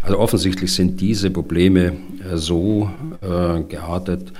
[0.01, 1.93] Also offensichtlich sind diese Probleme
[2.23, 2.89] äh, so
[3.21, 4.31] äh, geartet,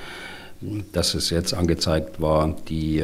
[0.92, 3.02] dass es jetzt angezeigt war, die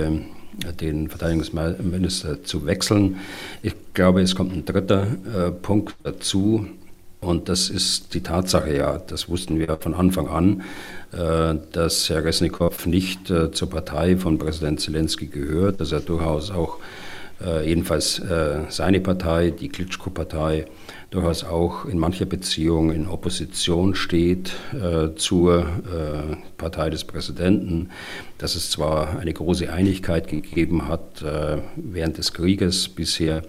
[0.81, 3.17] den Verteidigungsminister zu wechseln.
[3.61, 6.67] Ich glaube, es kommt ein dritter äh, Punkt dazu.
[7.25, 10.63] Und das ist die Tatsache, ja, das wussten wir von Anfang an,
[11.11, 16.51] äh, dass Herr Resnikow nicht äh, zur Partei von Präsident Zelensky gehört, dass er durchaus
[16.51, 16.77] auch
[17.43, 20.65] äh, jedenfalls äh, seine Partei, die Klitschko-Partei,
[21.11, 25.65] durchaus auch in mancher Beziehung in Opposition steht äh, zur
[26.57, 27.89] Partei des Präsidenten,
[28.37, 33.43] dass es zwar eine große Einigkeit gegeben hat äh, während des Krieges bisher,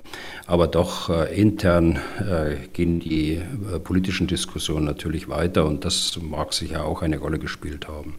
[0.46, 1.98] aber doch intern
[2.72, 3.40] gehen die
[3.82, 8.14] politischen Diskussionen natürlich weiter und das mag sicher auch eine Rolle gespielt haben.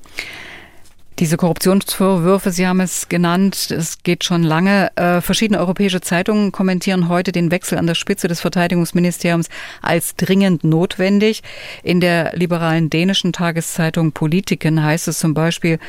[1.19, 4.95] Diese Korruptionsvorwürfe, Sie haben es genannt, es geht schon lange.
[4.95, 9.49] Äh, verschiedene europäische Zeitungen kommentieren heute den Wechsel an der Spitze des Verteidigungsministeriums
[9.81, 11.41] als dringend notwendig.
[11.81, 15.79] In der liberalen dänischen Tageszeitung Politiken heißt es zum Beispiel,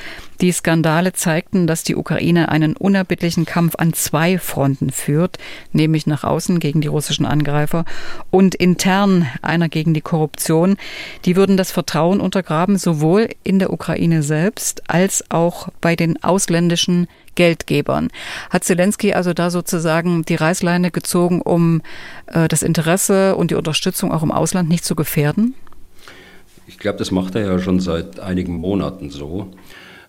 [0.41, 5.39] die Skandale zeigten, dass die Ukraine einen unerbittlichen Kampf an zwei Fronten führt,
[5.73, 7.85] nämlich nach außen gegen die russischen Angreifer
[8.31, 10.77] und intern einer gegen die Korruption.
[11.25, 17.09] Die würden das Vertrauen untergraben, sowohl in der Ukraine selbst als auch bei den ausländischen
[17.35, 18.09] Geldgebern.
[18.51, 21.83] Hat Zelensky also da sozusagen die Reißleine gezogen, um
[22.27, 25.55] äh, das Interesse und die Unterstützung auch im Ausland nicht zu gefährden?
[26.67, 29.53] Ich glaube, das macht er ja schon seit einigen Monaten so.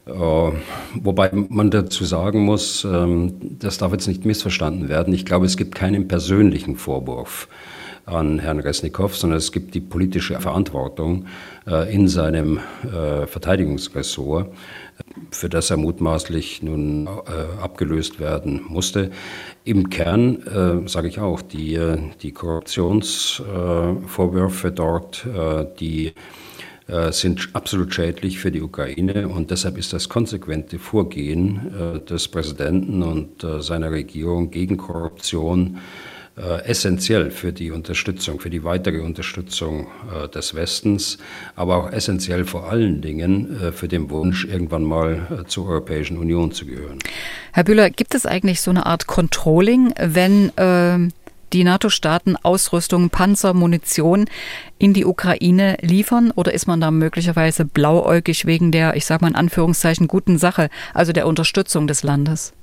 [0.10, 0.52] Äh,
[0.96, 5.14] wobei man dazu sagen muss, ähm, das darf jetzt nicht missverstanden werden.
[5.14, 7.48] Ich glaube, es gibt keinen persönlichen Vorwurf
[8.06, 11.28] an Herrn Resnikow, sondern es gibt die politische Verantwortung
[11.68, 14.52] äh, in seinem äh, Verteidigungsressort,
[15.30, 17.08] für das er mutmaßlich nun
[17.62, 19.12] abgelöst werden musste.
[19.64, 21.80] Im Kern sage ich auch, die,
[22.22, 25.26] die Korruptionsvorwürfe dort,
[25.80, 26.14] die
[27.12, 33.04] sind absolut schädlich für die Ukraine und deshalb ist das konsequente Vorgehen äh, des Präsidenten
[33.04, 35.78] und äh, seiner Regierung gegen Korruption
[36.64, 39.88] essentiell für die Unterstützung, für die weitere Unterstützung
[40.34, 41.18] des Westens,
[41.58, 46.66] aber auch essentiell vor allen Dingen für den Wunsch, irgendwann mal zur Europäischen Union zu
[46.66, 47.00] gehören.
[47.52, 51.10] Herr Bühler, gibt es eigentlich so eine Art Controlling, wenn äh,
[51.54, 54.26] die NATO-Staaten Ausrüstung, Panzer, Munition
[54.78, 56.32] in die Ukraine liefern?
[56.32, 60.70] Oder ist man da möglicherweise blauäugig wegen der, ich sage mal in Anführungszeichen, guten Sache,
[60.94, 62.54] also der Unterstützung des Landes?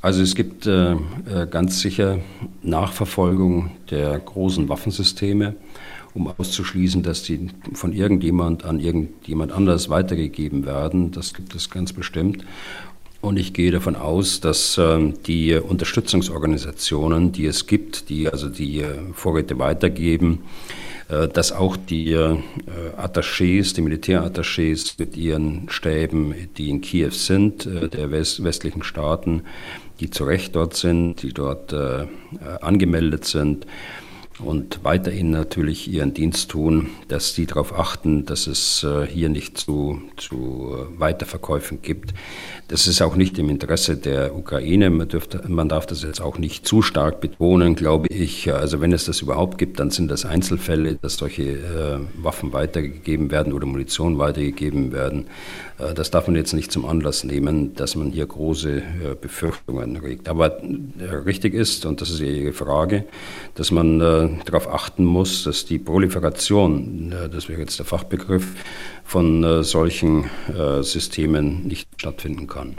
[0.00, 0.96] Also es gibt äh, äh
[1.50, 2.18] ganz sicher
[2.62, 5.54] Nachverfolgung der großen Waffensysteme,
[6.12, 11.10] um auszuschließen, dass die von irgendjemand an irgendjemand anders weitergegeben werden.
[11.10, 12.44] Das gibt es ganz bestimmt.
[13.24, 18.80] Und ich gehe davon aus, dass äh, die Unterstützungsorganisationen, die es gibt, die also die
[18.80, 20.42] äh, Vorräte weitergeben,
[21.08, 22.36] äh, dass auch die äh,
[22.98, 29.44] Attachés, die Militärattachés mit ihren Stäben, die in Kiew sind, der West westlichen Staaten,
[30.00, 31.74] die zu Recht dort sind, die dort
[32.60, 33.66] angemeldet sind,
[34.44, 40.02] und weiterhin natürlich ihren Dienst tun, dass sie darauf achten, dass es hier nicht zu,
[40.16, 42.14] zu Weiterverkäufen gibt.
[42.68, 44.88] Das ist auch nicht im Interesse der Ukraine.
[44.88, 48.52] Man, dürfte, man darf das jetzt auch nicht zu stark betonen, glaube ich.
[48.52, 53.30] Also wenn es das überhaupt gibt, dann sind das Einzelfälle, dass solche äh, Waffen weitergegeben
[53.30, 55.26] werden oder Munition weitergegeben werden.
[55.78, 58.82] Äh, das darf man jetzt nicht zum Anlass nehmen, dass man hier große äh,
[59.20, 60.28] Befürchtungen regt.
[60.28, 63.04] Aber äh, richtig ist, und das ist Ihre Frage,
[63.54, 68.54] dass man darauf achten muss, dass die Proliferation, äh, das wäre jetzt der Fachbegriff,
[69.04, 72.76] von äh, solchen äh, Systemen nicht stattfinden kann.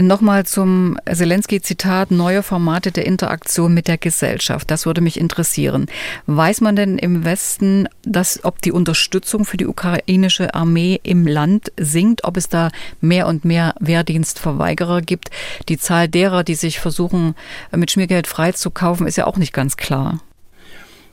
[0.00, 4.70] Nochmal zum Zelensky-Zitat, neue Formate der Interaktion mit der Gesellschaft.
[4.70, 5.88] Das würde mich interessieren.
[6.24, 11.70] Weiß man denn im Westen, dass, ob die Unterstützung für die ukrainische Armee im Land
[11.78, 12.70] sinkt, ob es da
[13.02, 15.30] mehr und mehr Wehrdienstverweigerer gibt?
[15.68, 17.34] Die Zahl derer, die sich versuchen,
[17.70, 20.18] mit Schmiergeld freizukaufen, ist ja auch nicht ganz klar.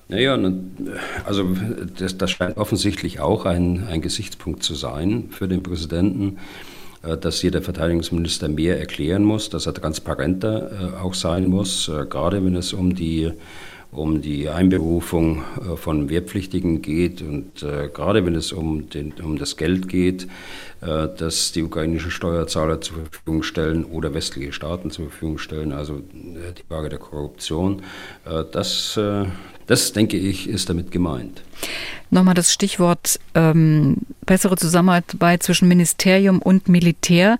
[0.09, 0.39] Naja,
[1.25, 1.55] also
[1.97, 6.37] das, das scheint offensichtlich auch ein, ein Gesichtspunkt zu sein für den Präsidenten.
[7.03, 12.05] Äh, dass jeder Verteidigungsminister mehr erklären muss, dass er transparenter äh, auch sein muss, äh,
[12.05, 13.31] gerade wenn es um die
[13.89, 15.43] um die Einberufung
[15.77, 20.27] von Wehrpflichtigen geht und gerade wenn es um, den, um das Geld geht,
[20.81, 26.53] das die ukrainischen Steuerzahler zur Verfügung stellen oder westliche Staaten zur Verfügung stellen, also äh,
[26.57, 27.81] die Frage der Korruption,
[28.51, 28.99] das,
[29.67, 31.41] das denke ich, ist damit gemeint.
[32.09, 37.37] Nochmal das Stichwort ähm, bessere Zusammenarbeit zwischen Ministerium und Militär.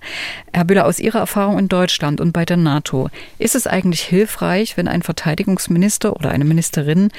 [0.52, 4.76] Herr Bühler, aus Ihrer Erfahrung in Deutschland und bei der NATO, ist es eigentlich hilfreich,
[4.76, 7.10] wenn ein Verteidigungsminister oder eine Ministerin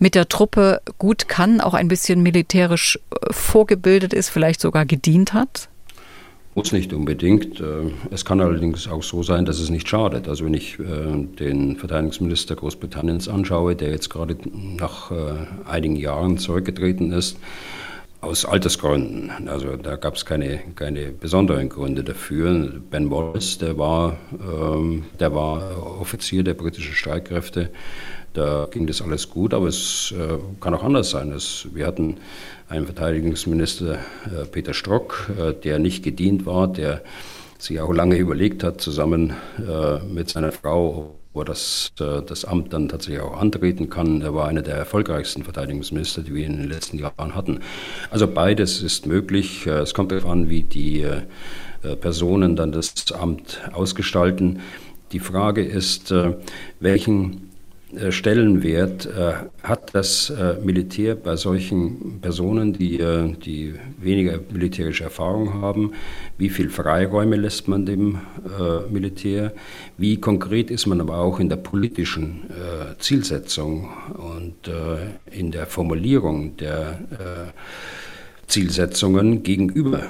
[0.00, 5.32] mit der Truppe gut kann, auch ein bisschen militärisch äh, vorgebildet ist, vielleicht sogar gedient
[5.32, 5.68] hat?
[6.56, 7.60] Muss nicht unbedingt.
[7.60, 10.26] Äh, es kann allerdings auch so sein, dass es nicht schadet.
[10.26, 10.84] Also wenn ich äh,
[11.38, 15.12] den Verteidigungsminister Großbritanniens anschaue, der jetzt gerade nach
[15.66, 17.36] einigen Jahren zurückgetreten ist,
[18.20, 19.48] aus Altersgründen.
[19.48, 22.80] Also da gab es keine, keine besonderen Gründe dafür.
[22.90, 27.70] Ben Wallace, der war, ähm, der war Offizier der britischen Streitkräfte.
[28.32, 31.32] Da ging das alles gut, aber es äh, kann auch anders sein.
[31.32, 32.18] Es, wir hatten
[32.68, 37.02] einen Verteidigungsminister, äh, Peter Strock, äh, der nicht gedient war, der
[37.58, 42.44] sich auch lange überlegt hat, zusammen äh, mit seiner Frau, ob er das, äh, das
[42.44, 44.22] Amt dann tatsächlich auch antreten kann.
[44.22, 47.60] Er war einer der erfolgreichsten Verteidigungsminister, die wir in den letzten Jahren hatten.
[48.10, 49.66] Also beides ist möglich.
[49.66, 51.06] Äh, es kommt darauf an, wie die
[52.02, 54.60] Personen dann das Amt ausgestalten.
[55.12, 56.12] Die Frage ist,
[56.78, 57.49] welchen
[58.10, 62.98] Stellenwert äh, hat das äh, Militär bei solchen Personen, die,
[63.44, 65.92] die weniger militärische Erfahrung haben?
[66.38, 68.18] Wie viel Freiräume lässt man dem
[68.90, 69.52] Militär?
[69.98, 72.42] Wie konkret ist man aber auch in der politischen
[72.98, 74.70] Zielsetzung und
[75.30, 76.98] in der Formulierung der
[78.46, 80.02] Zielsetzungen gegenüber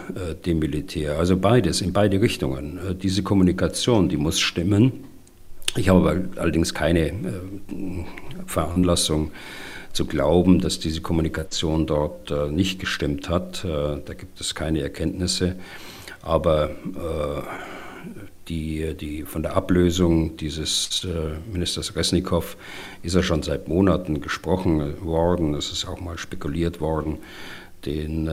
[0.47, 1.19] dem Militär?
[1.19, 2.79] Also beides, in beide Richtungen.
[3.03, 5.10] diese Kommunikation, die muss stimmen.
[5.77, 7.13] Ich habe allerdings keine äh,
[8.47, 9.31] Veranlassung
[9.93, 13.65] zu glauben, dass diese Kommunikation dort äh, nicht gestimmt hat.
[13.65, 15.57] Äh, da gibt es keine Erkenntnisse.
[16.23, 16.73] Aber
[18.47, 21.07] die, die, von der Ablösung dieses
[21.51, 22.59] Ministers Resnikow
[23.03, 25.55] ist ja schon seit Monaten gesprochen worden.
[25.55, 27.21] Es ist auch mal spekuliert worden.
[27.87, 28.29] Den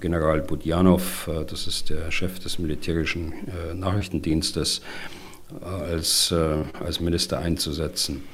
[0.00, 3.34] General Budjanov, das ist der Chef des militärischen
[3.74, 4.80] Nachrichtendienstes,
[5.60, 8.24] als, äh, als Minister einzusetzen.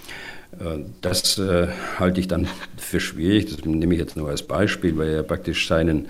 [0.58, 4.96] Äh, das äh, halte ich dann für schwierig, das nehme ich jetzt nur als Beispiel,
[4.96, 6.08] weil er praktisch seinen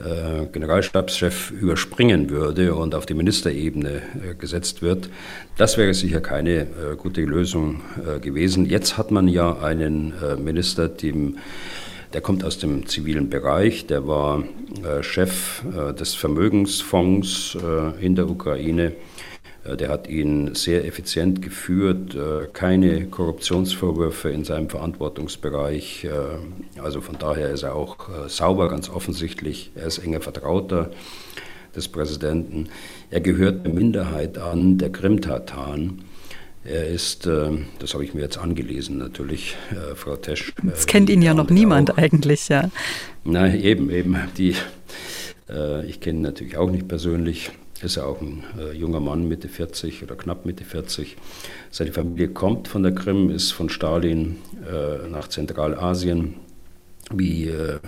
[0.00, 5.10] äh, Generalstabschef überspringen würde und auf die Ministerebene äh, gesetzt wird.
[5.58, 7.82] Das wäre sicher keine äh, gute Lösung
[8.22, 8.64] gewesen.
[8.64, 11.36] Jetzt hat man ja einen Minister, dem
[12.12, 14.42] der kommt aus dem zivilen Bereich, der war
[15.00, 15.62] Chef
[15.96, 17.56] des Vermögensfonds
[18.00, 18.92] in der Ukraine
[19.64, 26.04] der hat ihn sehr effizient geführt, äh, keine Korruptionsvorwürfe in seinem Verantwortungsbereich.
[26.04, 29.70] Äh, also von daher ist er auch sauber, ganz offensichtlich.
[29.74, 30.90] Er ist enger Vertrauter
[31.76, 32.68] des Präsidenten.
[33.10, 36.04] Er gehört der Minderheit an, der Krim-Tataren.
[36.64, 39.56] Er ist, das habe ich mir jetzt angelesen natürlich,
[39.94, 40.52] Frau Tesch.
[40.62, 41.96] Das kennt ihn ja noch niemand auch.
[41.96, 42.70] eigentlich, ja.
[43.24, 44.16] Nein, eben, eben.
[44.36, 44.54] Die,
[45.86, 47.50] ich kenne ihn natürlich auch nicht persönlich
[47.82, 51.16] ist ja auch ein äh, junger Mann, Mitte 40 oder knapp Mitte 40.
[51.70, 56.34] Seine Familie kommt von der Krim, ist von Stalin äh, nach Zentralasien,
[57.12, 57.78] wie äh,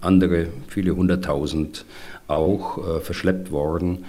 [0.00, 1.84] andere, viele hunderttausend
[2.28, 4.04] auch, äh, verschleppt worden.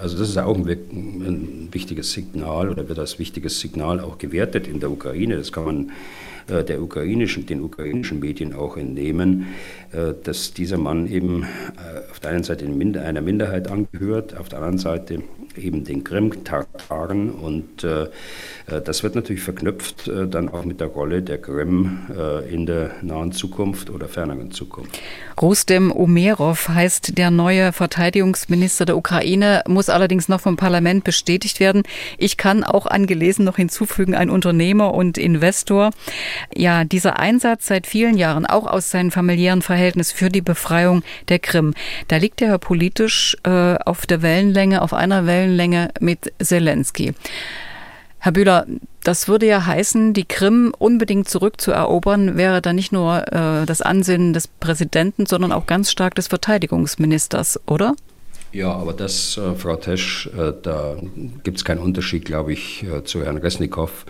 [0.00, 4.66] Also das ist auch ein, ein wichtiges Signal oder wird als wichtiges Signal auch gewertet
[4.66, 5.36] in der Ukraine.
[5.36, 5.92] Das kann man
[6.48, 9.46] äh, der ukrainischen, den ukrainischen Medien auch entnehmen,
[9.92, 14.58] äh, dass dieser Mann eben äh, auf der einen Seite einer Minderheit angehört, auf der
[14.58, 15.22] anderen Seite
[15.56, 17.84] eben den Krim-Tataren und
[18.84, 22.06] das wird natürlich verknüpft dann auch mit der Rolle der Krim
[22.50, 24.98] in der nahen Zukunft oder ferneren Zukunft.
[25.40, 31.60] Rustem Umerov heißt der neue neue Verteidigungsminister der Ukraine muss allerdings noch vom Parlament bestätigt
[31.60, 31.82] werden.
[32.16, 35.90] Ich kann auch angelesen noch hinzufügen, ein Unternehmer und Investor.
[36.54, 41.38] Ja, dieser Einsatz seit vielen Jahren, auch aus seinem familiären Verhältnis für die Befreiung der
[41.38, 41.74] Krim,
[42.08, 47.14] da liegt er politisch äh, auf der Wellenlänge, auf einer Wellenlänge mit Zelensky.
[48.18, 48.66] Herr Bühler,
[49.04, 54.32] das würde ja heißen, die Krim unbedingt zurückzuerobern, wäre dann nicht nur äh, das Ansinnen
[54.32, 57.94] des Präsidenten, sondern auch ganz stark des Verteidigungsministers, oder?
[58.52, 60.96] Ja, aber das, äh, Frau Tesch, äh, da
[61.44, 64.04] gibt es keinen Unterschied, glaube ich, äh, zu Herrn Resnikow,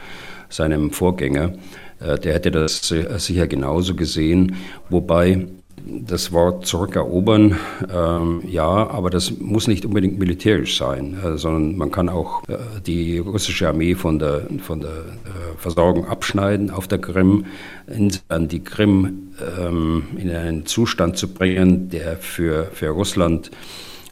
[0.49, 1.53] seinem Vorgänger.
[2.01, 2.89] Äh, der hätte das
[3.19, 4.57] sicher genauso gesehen,
[4.89, 5.49] wobei
[5.89, 7.57] das Wort zurückerobern,
[7.93, 12.57] ähm, ja, aber das muss nicht unbedingt militärisch sein, äh, sondern man kann auch äh,
[12.87, 17.47] die russische Armee von der, von der äh, Versorgung abschneiden auf der Krim,
[17.87, 23.51] insofern die Krim ähm, in einen Zustand zu bringen, der für, für Russland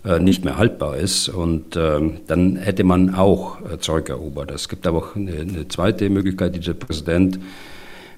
[0.04, 1.28] äh, nicht mehr haltbar ist.
[1.28, 4.50] Und ähm, dann hätte man auch äh, zurückerobert.
[4.52, 7.40] Es gibt aber auch eine, eine zweite Möglichkeit, die der Präsident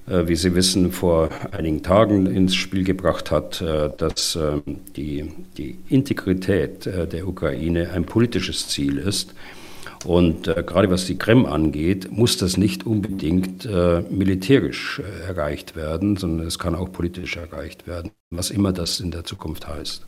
[0.08, 4.62] wie Sie wissen, vor einigen Tagen ins Spiel gebracht hat, äh, dass ähm,
[4.96, 9.34] die, die Integrität äh, der Ukraine ein politisches Ziel ist.
[10.04, 15.76] Und äh, gerade was die Krim angeht, muss das nicht unbedingt äh, militärisch äh, erreicht
[15.76, 20.06] werden, sondern es kann auch politisch erreicht werden, was immer das in der Zukunft heißt.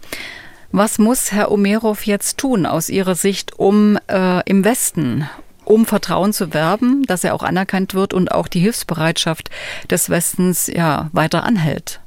[0.73, 3.99] Was muss Herr Omerov jetzt tun aus Ihrer Sicht, um
[4.45, 5.29] im Westen
[5.71, 9.51] um Vertrauen zu werben, dass er auch anerkannt wird und auch die Hilfsbereitschaft
[9.89, 12.01] des Westens ja weiter anhält?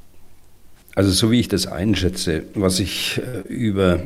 [0.96, 4.02] Also so wie ich das einschätze, was ich äh, über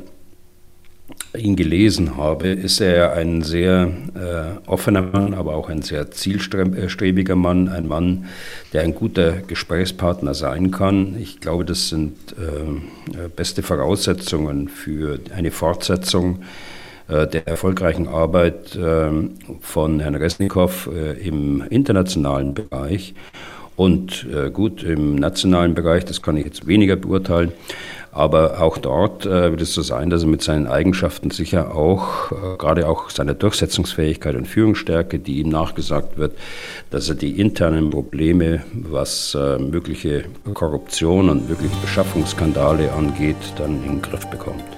[1.36, 7.36] ihn gelesen habe, ist er ein sehr äh, offener Mann, aber auch ein sehr zielstrebiger
[7.36, 8.26] Mann, ein Mann,
[8.74, 11.16] der ein guter Gesprächspartner sein kann.
[11.20, 16.46] Ich glaube, das sind äh, beste Voraussetzungen für eine Fortsetzung äh,
[17.08, 23.14] der erfolgreichen Arbeit ähm, von Herrn Resnikow äh, im internationalen Bereich.
[23.78, 27.52] Und äh, gut, im nationalen Bereich, das kann ich jetzt weniger beurteilen,
[28.12, 32.32] aber auch dort äh, wird es so sein, dass er mit seinen Eigenschaften sicher auch,
[32.32, 36.36] äh, gerade auch seiner Durchsetzungsfähigkeit und Führungsstärke, die ihm nachgesagt wird,
[36.90, 43.92] dass er die internen Probleme, was äh, mögliche Korruption und mögliche Beschaffungsskandale angeht, dann in
[43.92, 44.77] den Griff bekommt.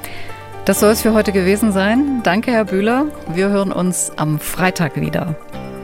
[0.70, 2.22] Das soll es für heute gewesen sein.
[2.22, 3.06] Danke, Herr Bühler.
[3.34, 5.34] Wir hören uns am Freitag wieder.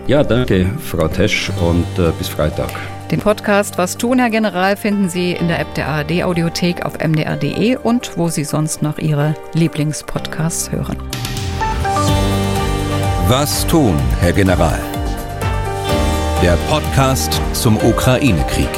[0.06, 2.70] Ja, danke, Frau Tesch, und äh, bis Freitag.
[3.10, 7.00] Den Podcast Was tun, Herr General, finden Sie in der App der ARD Audiothek auf
[7.00, 10.98] mdr.de und wo Sie sonst noch Ihre Lieblingspodcasts hören.
[13.28, 14.80] Was tun, Herr General?
[16.44, 18.70] Der Podcast zum Ukraine-Krieg.